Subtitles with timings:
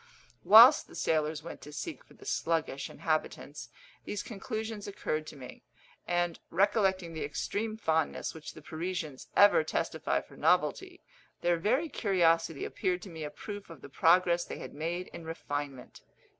[0.43, 3.69] Whilst the sailors went to seek for the sluggish inhabitants,
[4.03, 5.61] these conclusions occurred to me;
[6.07, 11.03] and, recollecting the extreme fondness which the Parisians ever testify for novelty,
[11.41, 15.23] their very curiosity appeared to me a proof of the progress they had made in
[15.23, 16.01] refinement.